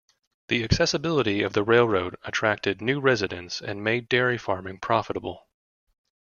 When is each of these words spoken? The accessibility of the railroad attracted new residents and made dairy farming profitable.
The 0.47 0.63
accessibility 0.63 1.43
of 1.43 1.53
the 1.53 1.61
railroad 1.61 2.17
attracted 2.23 2.81
new 2.81 2.99
residents 2.99 3.61
and 3.61 3.83
made 3.83 4.09
dairy 4.09 4.39
farming 4.39 4.79
profitable. 4.79 5.47